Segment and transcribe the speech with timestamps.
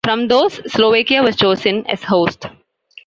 [0.03, 2.47] From those, Slovakia was chosen as host.